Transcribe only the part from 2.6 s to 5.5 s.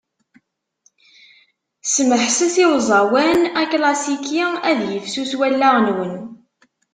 i uẓawan aklasiki, ad yifsus